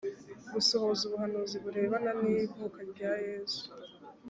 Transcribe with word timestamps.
gusohoza 0.53 1.01
ubuhanuzi 1.05 1.55
burebana 1.63 2.11
n’ivuka 2.21 2.79
rya 2.91 3.11
yesu 3.25 3.65